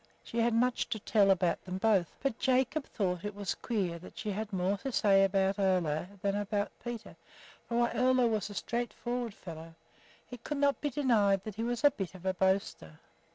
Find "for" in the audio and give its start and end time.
7.69-7.77